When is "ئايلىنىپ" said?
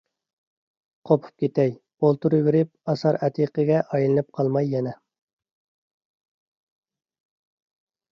3.99-4.31